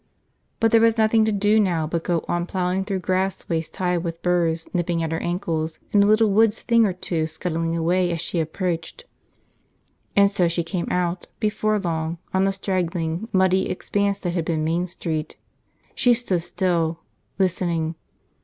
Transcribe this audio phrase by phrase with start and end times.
[0.59, 3.99] But there was nothing to do now but go on, plowing through grass waist high
[3.99, 8.09] with burrs nipping at her ankles and a little wood's thing or two scuttling away
[8.11, 9.05] as she approached.
[10.15, 14.63] And so she came out, before long, on the straggling, muddy expanse that had been
[14.63, 15.37] Main Street.
[15.93, 17.01] She stood still,
[17.37, 17.93] listening.